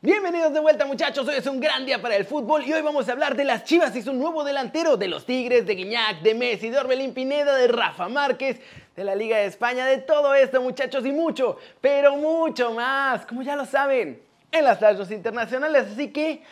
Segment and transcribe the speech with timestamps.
[0.00, 3.08] Bienvenidos de vuelta muchachos, hoy es un gran día para el fútbol y hoy vamos
[3.08, 3.96] a hablar de las Chivas.
[3.96, 7.66] Y su nuevo delantero, de los Tigres, de Guiñac, de Messi, de Orbelín Pineda, de
[7.66, 8.60] Rafa Márquez,
[8.94, 13.42] de la Liga de España, de todo esto muchachos y mucho, pero mucho más, como
[13.42, 14.22] ya lo saben,
[14.52, 16.44] en las radios internacionales, así que,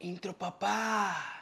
[0.00, 1.37] intro papá.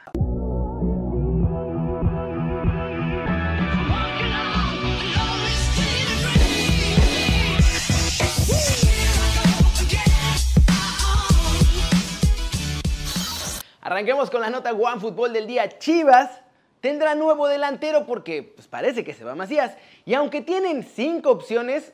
[13.97, 15.79] Arranquemos con la nota One Fútbol del día.
[15.79, 16.29] Chivas
[16.81, 19.75] tendrá nuevo delantero porque pues, parece que se va Macías.
[20.05, 21.93] Y aunque tienen cinco opciones,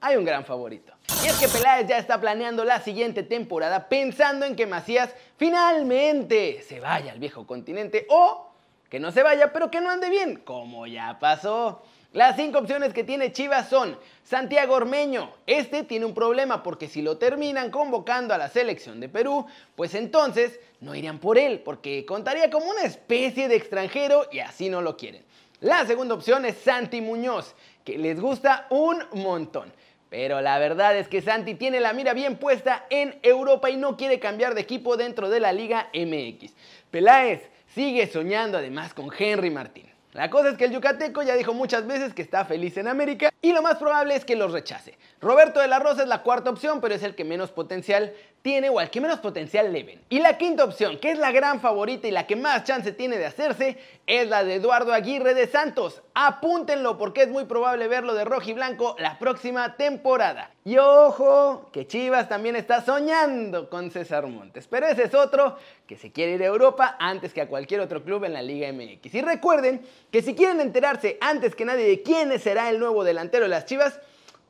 [0.00, 0.94] hay un gran favorito.
[1.22, 6.62] Y es que Peláez ya está planeando la siguiente temporada pensando en que Macías finalmente
[6.66, 8.48] se vaya al viejo continente o
[8.88, 11.82] que no se vaya pero que no ande bien, como ya pasó.
[12.12, 15.32] Las cinco opciones que tiene Chivas son Santiago Ormeño.
[15.46, 19.94] Este tiene un problema porque si lo terminan convocando a la selección de Perú, pues
[19.94, 24.82] entonces no irían por él porque contaría como una especie de extranjero y así no
[24.82, 25.24] lo quieren.
[25.60, 29.72] La segunda opción es Santi Muñoz, que les gusta un montón.
[30.10, 33.96] Pero la verdad es que Santi tiene la mira bien puesta en Europa y no
[33.96, 36.52] quiere cambiar de equipo dentro de la Liga MX.
[36.90, 39.91] Peláez sigue soñando además con Henry Martín.
[40.12, 43.30] La cosa es que el yucateco ya dijo muchas veces que está feliz en América
[43.40, 44.98] y lo más probable es que los rechace.
[45.22, 48.68] Roberto de la Rosa es la cuarta opción, pero es el que menos potencial tiene
[48.68, 50.02] o al que menos potencial le ven.
[50.10, 53.16] Y la quinta opción, que es la gran favorita y la que más chance tiene
[53.16, 56.02] de hacerse, es la de Eduardo Aguirre de Santos.
[56.12, 60.50] Apúntenlo porque es muy probable verlo de rojo y blanco la próxima temporada.
[60.64, 65.96] Y ojo, que Chivas también está soñando con César Montes, pero ese es otro que
[65.96, 69.14] se quiere ir a Europa antes que a cualquier otro club en la Liga MX.
[69.14, 73.44] Y recuerden que si quieren enterarse antes que nadie de quién será el nuevo delantero
[73.44, 74.00] de las Chivas,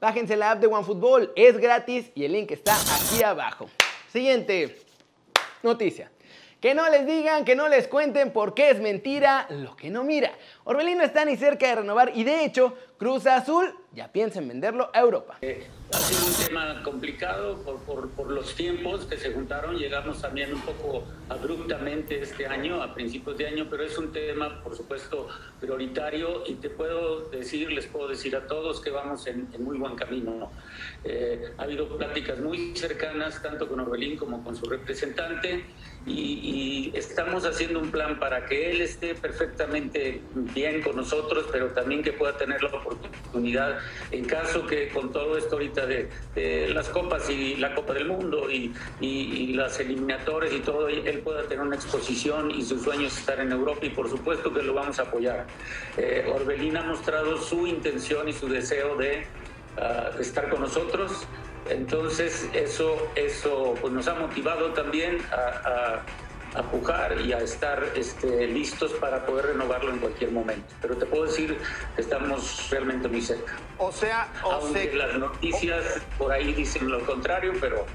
[0.03, 3.71] Bájense la app de OneFootball, es gratis y el link está aquí abajo.
[4.13, 4.77] Siguiente
[5.63, 6.11] noticia.
[6.61, 10.03] Que no les digan, que no les cuenten por qué es mentira lo que no
[10.03, 10.33] mira.
[10.65, 14.47] Orbelín no está ni cerca de renovar y de hecho Cruz Azul ya piensa en
[14.47, 15.39] venderlo a Europa.
[15.43, 19.77] Eh, ha sido un tema complicado por, por, los tiempos que se juntaron.
[19.77, 24.63] Llegamos también un poco abruptamente este año, a principios de año, pero es un tema,
[24.63, 25.29] por supuesto,
[25.61, 29.97] prioritario y te puedo decir, les puedo decir a todos que vamos en, muy buen
[29.97, 30.51] camino.
[31.05, 35.65] Eh, ha habido pláticas muy cercanas, tanto con Orbelín como con su representante,
[36.07, 41.69] y, y estamos haciendo un plan para que él esté perfectamente bien con nosotros, pero
[41.69, 42.92] también que pueda tener la oportunidad,
[44.11, 46.09] en caso que con todo esto ahorita de,
[46.73, 51.43] las copas y la Copa del Mundo y, y, las eliminatorias y todo, él pueda
[51.43, 54.75] tener una exposición y su sueño es estar en Europa y por supuesto que lo
[54.75, 55.47] vamos a apoyar.
[55.97, 59.27] Eh, Orbelín ha mostrado su intención y su deseo de
[59.79, 61.27] ah, estar con nosotros.
[61.71, 66.03] Entonces eso, eso pues nos ha motivado también a a
[66.61, 70.75] pujar y a estar este, listos para poder renovarlo en cualquier momento.
[70.83, 71.57] Pero te puedo decir
[71.97, 73.55] que estamos realmente muy cerca.
[73.79, 75.83] O sea, o Aunque las noticias
[76.19, 77.87] por ahí dicen lo contrario, pero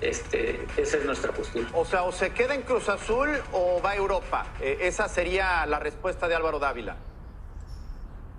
[0.00, 1.68] este, esa es nuestra postura.
[1.72, 4.46] O sea, o se queda en Cruz Azul o va a Europa.
[4.60, 6.96] Eh, esa sería la respuesta de Álvaro Dávila.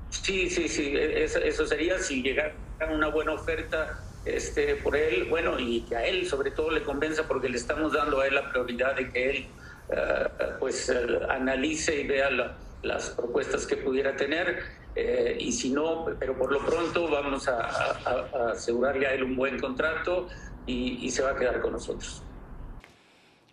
[0.09, 2.53] Sí, sí, sí, e, eso sería si llegara
[2.89, 7.27] una buena oferta este, por él, bueno, y que a él sobre todo le convenza
[7.27, 9.47] porque le estamos dando a él la prioridad de que él
[9.89, 10.27] eh,
[10.59, 12.29] pues eh, analice y vea
[12.83, 14.81] las propuestas que pudiera tener.
[14.95, 19.57] Eh, y si no, pero por lo pronto vamos a, asegurarle a él un buen
[19.59, 20.27] contrato
[20.65, 22.21] y, y se va a quedar con nosotros.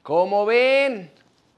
[0.02, 1.12] Como ven,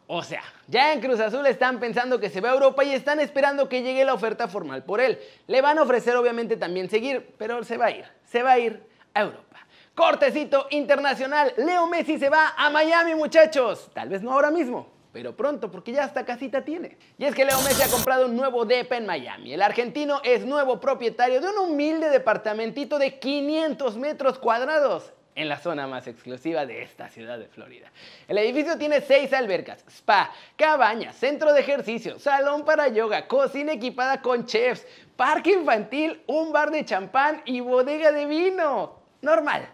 [0.07, 3.21] o sea, ya en Cruz Azul están pensando que se va a Europa y están
[3.21, 5.19] esperando que llegue la oferta formal por él.
[5.47, 8.59] Le van a ofrecer obviamente también seguir, pero se va a ir, se va a
[8.59, 9.51] ir Europa.
[9.95, 13.91] Cortecito internacional, Leo Messi se va a Miami muchachos.
[13.93, 16.97] Tal vez no ahora mismo, pero pronto porque ya hasta casita tiene.
[17.19, 19.53] Y es que Leo Messi ha comprado un nuevo DEPA en Miami.
[19.53, 25.59] El argentino es nuevo propietario de un humilde departamentito de 500 metros cuadrados en la
[25.59, 27.91] zona más exclusiva de esta ciudad de Florida.
[28.29, 34.23] El edificio tiene seis albercas, spa, cabaña, centro de ejercicio, salón para yoga, cocina equipada
[34.23, 34.87] con chefs,
[35.17, 39.69] parque infantil, un bar de champán y bodega de vino normal.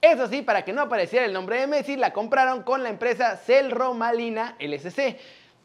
[0.00, 3.36] Eso sí, para que no apareciera el nombre de Messi, la compraron con la empresa
[3.36, 5.18] Celromalina LSC.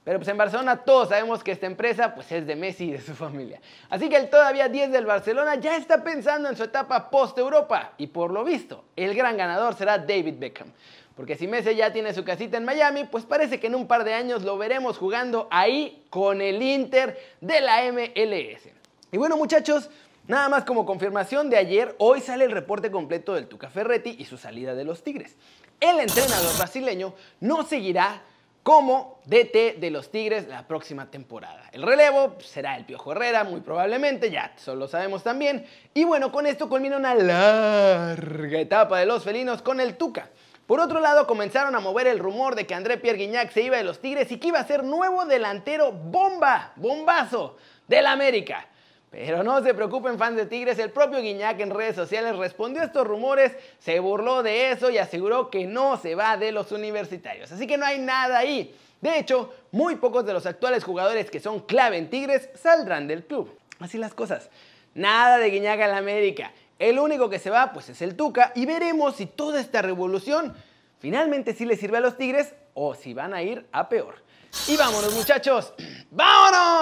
[0.03, 3.01] Pero pues en Barcelona todos sabemos que esta empresa pues es de Messi y de
[3.01, 3.59] su familia.
[3.89, 7.93] Así que el todavía 10 del Barcelona ya está pensando en su etapa post-Europa.
[7.97, 10.67] Y por lo visto, el gran ganador será David Beckham.
[11.15, 14.03] Porque si Messi ya tiene su casita en Miami, pues parece que en un par
[14.03, 18.67] de años lo veremos jugando ahí con el Inter de la MLS.
[19.11, 19.89] Y bueno muchachos,
[20.27, 24.25] Nada más como confirmación de ayer, hoy sale el reporte completo del Tuca Ferretti y
[24.25, 25.35] su salida de los Tigres.
[25.79, 28.23] el entrenador brasileño no seguirá
[28.63, 31.69] como DT de los Tigres la próxima temporada.
[31.71, 35.67] El relevo será el Piojo Herrera, muy probablemente, ya eso lo sabemos también.
[35.93, 40.29] Y bueno, con esto culmina una larga etapa de los felinos con el Tuca.
[40.65, 43.77] Por otro lado, comenzaron a mover el rumor de que André Pierre Guignac se iba
[43.77, 47.57] de los Tigres y que iba a ser nuevo delantero bomba, bombazo
[47.87, 48.67] del América.
[49.15, 52.85] Pero no se preocupen fans de Tigres, el propio Guiñac en redes sociales respondió a
[52.85, 57.49] estos rumores, se burló de eso y aseguró que no se va de los universitarios.
[57.49, 58.75] Así que no hay nada ahí.
[58.99, 63.23] De hecho, muy pocos de los actuales jugadores que son clave en Tigres saldrán del
[63.23, 63.57] club.
[63.79, 64.49] Así las cosas.
[64.95, 66.51] Nada de Guiñac en la América.
[66.77, 70.53] El único que se va pues es el Tuca y veremos si toda esta revolución
[70.99, 74.25] finalmente sí le sirve a los Tigres o si van a ir a peor.
[74.67, 75.73] Y vámonos muchachos,
[76.11, 76.74] vámonos,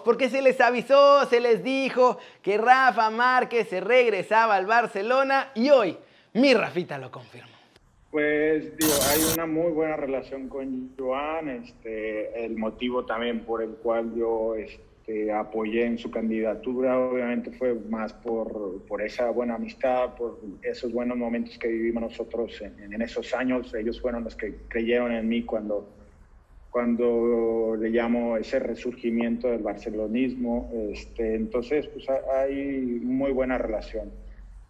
[0.00, 5.70] porque se les avisó, se les dijo que Rafa Márquez se regresaba al Barcelona y
[5.70, 5.96] hoy
[6.34, 7.56] mi Rafita lo confirmó.
[8.10, 13.70] Pues digo, hay una muy buena relación con Joan, este, el motivo también por el
[13.70, 20.14] cual yo este, apoyé en su candidatura, obviamente fue más por, por, esa buena amistad,
[20.14, 24.54] por esos buenos momentos que vivimos nosotros en, en esos años, ellos fueron los que
[24.68, 25.88] creyeron en mí cuando
[26.76, 30.70] cuando le llamo ese resurgimiento del barcelonismo.
[30.92, 34.12] Este, entonces, pues hay muy buena relación.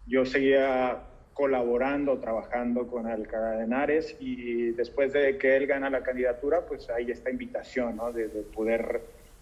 [0.05, 0.99] Yo seguía
[1.33, 6.89] colaborando, trabajando con Alcalá de Henares y después de que él gana la candidatura, pues
[6.89, 8.13] hay esta invitación ¿no?
[8.13, 9.01] de, poder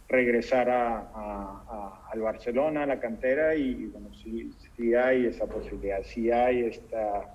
[0.10, 6.32] regresar a, al Barcelona, a la cantera y bueno, sí, sí hay esa posibilidad, sí
[6.32, 7.35] hay esta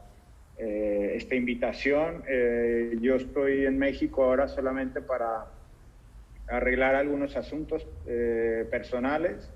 [0.63, 2.23] eh, esta invitación.
[2.29, 5.47] Eh, yo estoy en México ahora solamente para
[6.49, 9.51] arreglar algunos asuntos eh, personales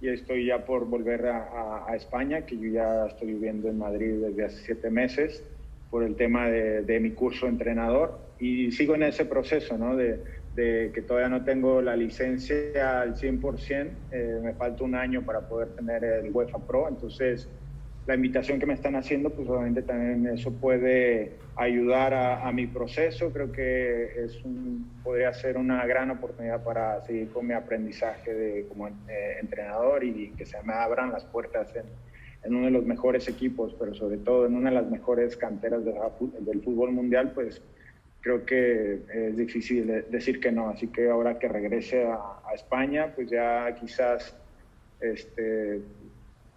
[0.00, 4.44] y estoy ya por volver a, España, que yo ya estoy viviendo en Madrid desde
[4.44, 5.42] hace siete meses
[5.90, 9.96] por el tema de, mi curso entrenador y sigo en ese proceso, ¿no?
[9.96, 10.22] De,
[10.54, 15.70] de que todavía no tengo la licencia al 100%, me falta un año para poder
[15.70, 17.48] tener el UEFA Pro, entonces
[18.06, 23.32] la invitación que me están haciendo, pues obviamente también eso puede ayudar a, mi proceso.
[23.32, 28.66] Creo que es un, podría ser una gran oportunidad para seguir con mi aprendizaje de,
[28.68, 31.84] como eh, entrenador y que se me abran las puertas en,
[32.42, 35.82] en, uno de los mejores equipos, pero sobre todo en una de las mejores canteras
[35.84, 37.62] del fútbol mundial, pues
[38.20, 40.68] creo que es difícil decir que no.
[40.68, 44.36] Así que ahora que regrese a, a España, pues ya quizás
[45.00, 45.80] este,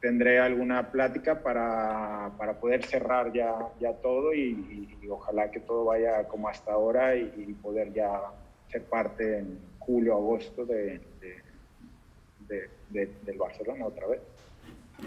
[0.07, 6.23] tendré alguna plática para, para poder cerrar ya, ya todo y, ojalá que todo vaya
[6.29, 8.21] como hasta ahora y, poder ya
[8.71, 11.01] ser parte en julio, agosto de,
[12.47, 14.21] de, del Barcelona otra vez.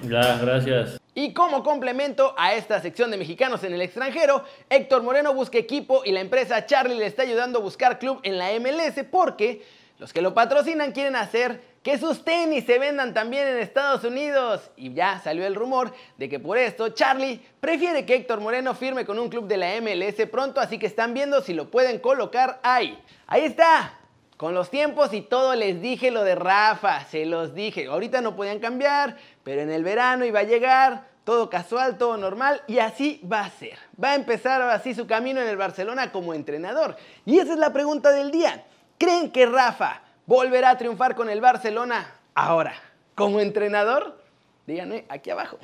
[0.03, 1.01] Ya, gracias.
[1.15, 6.03] Y como complemento a esta sección de mexicanos en el extranjero, Héctor Moreno busca equipo
[6.05, 9.63] y la empresa Charlie le está ayudando a buscar club en la MLS porque
[9.99, 14.71] los que lo patrocinan quieren hacer que sus tenis se vendan también en Estados Unidos.
[14.77, 19.07] Y ya salió el rumor de que por esto Charlie prefiere que Héctor Moreno firme
[19.07, 22.61] con un club de la MLS pronto, así que están viendo si lo pueden colocar
[22.63, 23.03] ahí.
[23.27, 23.95] Ahí está.
[24.37, 27.87] Con los tiempos y todo les dije lo de Rafa, se los dije.
[27.87, 32.63] Ahorita no podían cambiar, pero en el verano iba a llegar, todo casual, todo normal
[32.67, 33.79] y así va a ser.
[34.03, 36.97] Va a empezar así su camino en el Barcelona como entrenador.
[37.27, 38.65] Y esa es la pregunta del día.
[38.97, 42.73] ¿Creen que Rafa volverá a triunfar con el Barcelona ahora.
[43.17, 44.17] Como entrenador,
[44.65, 45.59] díganme aquí abajo.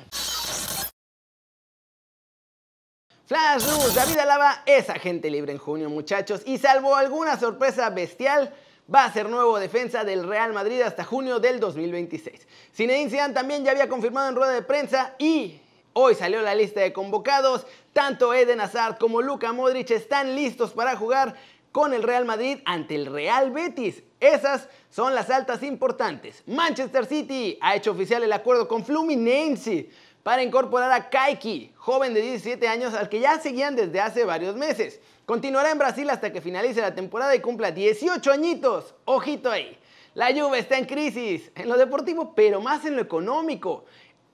[3.25, 8.53] Flash News, David Alaba es agente libre en junio, muchachos, y salvo alguna sorpresa bestial,
[8.93, 12.45] va a ser nuevo defensa del Real Madrid hasta junio del 2026.
[12.75, 15.61] Zinedine Zidane también ya había confirmado en rueda de prensa y
[15.93, 17.65] hoy salió la lista de convocados.
[17.93, 21.35] Tanto Eden Hazard como Luka Modric están listos para jugar
[21.77, 24.01] con el Real Madrid ante el Real Betis.
[24.19, 26.41] Esas son las altas importantes.
[26.47, 29.87] Manchester City ha hecho oficial el acuerdo con Fluminense
[30.23, 34.55] para incorporar a Kaiki, joven de 17 años al que ya seguían desde hace varios
[34.55, 34.99] meses.
[35.27, 38.95] Continuará en Brasil hasta que finalice la temporada y cumpla 18 añitos.
[39.05, 39.77] Ojito ahí.
[40.15, 43.85] La Juve está en crisis en lo deportivo, pero más en lo económico.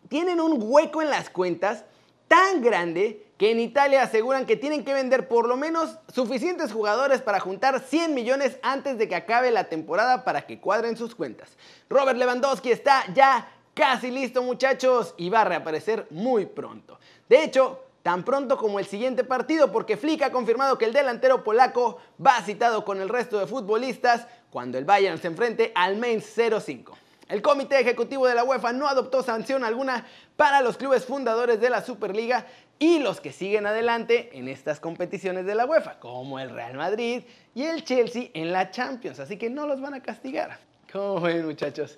[0.07, 1.83] Tienen un hueco en las cuentas
[2.33, 7.21] tan grande que en Italia aseguran que tienen que vender por lo menos suficientes jugadores
[7.21, 11.55] para juntar 100 millones antes de que acabe la temporada para que cuadren sus cuentas.
[11.91, 16.97] Robert Lewandowski está ya casi listo muchachos y va a reaparecer muy pronto.
[17.29, 21.43] De hecho, tan pronto como el siguiente partido porque Flick ha confirmado que el delantero
[21.43, 26.33] polaco va citado con el resto de futbolistas cuando el Bayern se enfrente al Mainz
[26.35, 26.97] 05.
[27.29, 31.69] El comité ejecutivo de la UEFA no adoptó sanción alguna para los clubes fundadores de
[31.69, 32.45] la Superliga,
[32.83, 37.23] y los que siguen adelante en estas competiciones de la UEFA, como el Real Madrid
[37.55, 39.19] y el Chelsea en la Champions.
[39.19, 40.59] Así que no los van a castigar.
[40.91, 41.97] ¿Cómo ven, muchachos?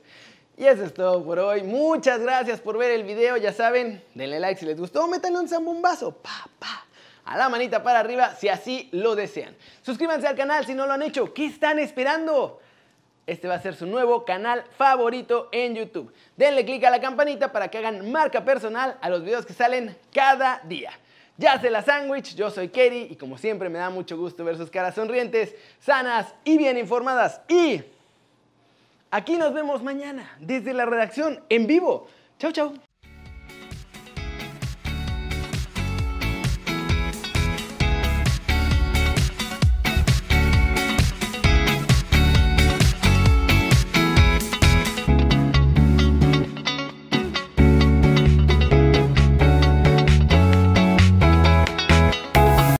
[0.57, 1.63] Y eso es todo por hoy.
[1.63, 3.35] Muchas gracias por ver el video.
[3.37, 6.11] Ya saben, denle like si les gustó, métanle un zambombazo.
[6.11, 6.85] Pa, pa.
[7.25, 9.55] A la manita para arriba si así lo desean.
[9.81, 11.33] Suscríbanse al canal si no lo han hecho.
[11.33, 12.59] ¿Qué están esperando?
[13.27, 16.13] Este va a ser su nuevo canal favorito en YouTube.
[16.37, 19.95] Denle click a la campanita para que hagan marca personal a los videos que salen
[20.13, 20.91] cada día.
[21.37, 24.57] Ya se la sándwich, yo soy Kerry y como siempre me da mucho gusto ver
[24.57, 27.41] sus caras sonrientes, sanas y bien informadas.
[27.49, 27.83] Y
[29.15, 32.07] Aquí nos vemos mañana desde la redacción en vivo.
[32.37, 32.73] Chau, chau.